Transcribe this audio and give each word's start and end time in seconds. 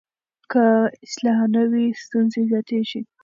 که 0.51 0.63
اصلاح 1.03 1.39
نه 1.55 1.63
وي، 1.71 1.85
ستونزې 2.03 2.41
زیاتېږي. 2.49 3.01